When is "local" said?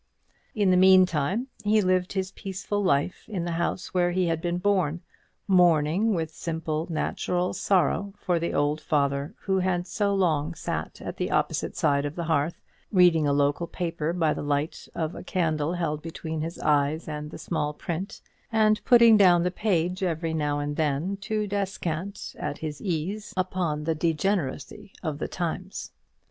13.31-13.67